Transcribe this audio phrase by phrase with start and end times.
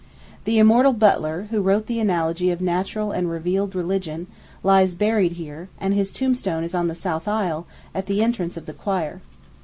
[0.45, 4.25] The immortal Butler, who wrote the Analogy of Natural and Revealed Religion,
[4.63, 8.65] lies buried here, and his tombstone is on the south aisle, at the entrance of
[8.65, 9.21] the choir.